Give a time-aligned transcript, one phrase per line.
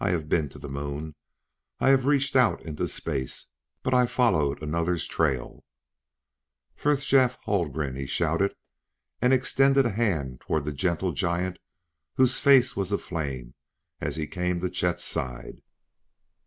[0.03, 1.13] I have been to the Moon;
[1.79, 3.45] I have reached out into space
[3.83, 5.63] but I followed another's trail.
[6.75, 8.55] "Frithjof Haldgren!" he shouted,
[9.21, 11.59] and extended a hand toward the gentle giant
[12.15, 13.53] whose face was aflame
[13.99, 15.61] as he came to Chet's side.